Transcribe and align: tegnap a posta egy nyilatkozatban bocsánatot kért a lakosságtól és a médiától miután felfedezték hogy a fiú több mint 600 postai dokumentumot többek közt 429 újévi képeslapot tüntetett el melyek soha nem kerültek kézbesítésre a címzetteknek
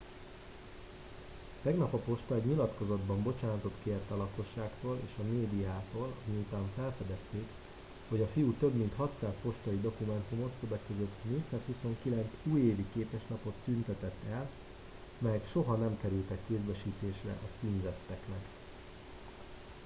tegnap 1.63 1.93
a 1.93 1.97
posta 1.97 2.35
egy 2.35 2.45
nyilatkozatban 2.45 3.23
bocsánatot 3.23 3.73
kért 3.83 4.11
a 4.11 4.15
lakosságtól 4.17 4.99
és 5.05 5.11
a 5.19 5.23
médiától 5.31 6.15
miután 6.31 6.69
felfedezték 6.75 7.45
hogy 8.07 8.21
a 8.21 8.27
fiú 8.27 8.53
több 8.57 8.73
mint 8.73 8.95
600 8.95 9.33
postai 9.41 9.79
dokumentumot 9.81 10.51
többek 10.59 10.81
közt 10.87 11.23
429 11.35 12.33
újévi 12.43 12.85
képeslapot 12.93 13.53
tüntetett 13.65 14.21
el 14.31 14.49
melyek 15.17 15.47
soha 15.51 15.75
nem 15.75 15.97
kerültek 16.01 16.39
kézbesítésre 16.47 17.31
a 17.31 17.59
címzetteknek 17.59 18.45